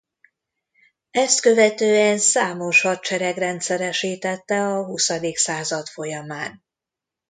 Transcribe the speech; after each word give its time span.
Ezt 1.11 1.41
követően 1.41 2.17
számos 2.17 2.81
hadsereg 2.81 3.37
rendszeresítette 3.37 4.55
a 4.67 4.85
huszadik 4.85 5.37
század 5.37 5.87
folyamán. 5.87 6.63